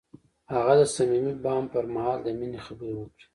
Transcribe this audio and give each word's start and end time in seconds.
هغه 0.53 0.73
د 0.79 0.81
صمیمي 0.95 1.33
بام 1.43 1.63
پر 1.73 1.85
مهال 1.93 2.19
د 2.23 2.27
مینې 2.39 2.59
خبرې 2.65 2.93
وکړې. 2.97 3.25